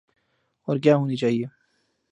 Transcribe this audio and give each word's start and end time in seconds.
اورکیا 0.67 0.95
ہونی 0.95 1.15
چاہیے۔ 1.15 1.45